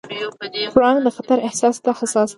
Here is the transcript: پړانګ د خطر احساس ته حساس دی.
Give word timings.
پړانګ 0.73 0.99
د 1.03 1.07
خطر 1.15 1.37
احساس 1.47 1.75
ته 1.83 1.89
حساس 1.99 2.27
دی. 2.29 2.29